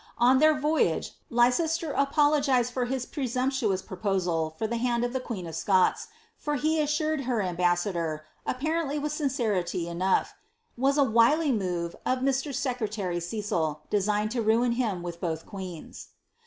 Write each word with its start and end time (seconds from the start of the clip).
On 0.17 0.39
their 0.39 0.55
Toyaae. 0.55 1.11
Leicester 1.29 1.91
apologised 1.91 2.71
for 2.73 2.85
his 2.85 3.05
presumptuous 3.05 3.83
proposal 3.83 4.55
for 4.57 4.65
the 4.65 4.77
hand 4.77 5.03
of 5.03 5.13
the 5.13 5.19
queen 5.19 5.45
of 5.45 5.53
Scots, 5.53 6.07
which 6.43 6.61
he 6.63 6.81
assured 6.81 7.25
her 7.25 7.39
ambassador, 7.39 8.25
apparently 8.43 8.97
with 8.97 9.11
sincerity 9.11 9.85
enougii, 9.87 10.29
*' 10.57 10.75
was 10.85 10.97
a 10.97 11.03
wily 11.03 11.51
move 11.51 11.95
of 12.03 12.17
Mr. 12.17 12.51
Secretary 12.51 13.19
Cecil, 13.19 13.81
de 13.91 14.01
signed 14.01 14.31
to 14.31 14.41
ruin 14.41 14.71
him 14.71 15.03
with 15.03 15.21
both 15.21 15.45
queens."' 15.45 16.07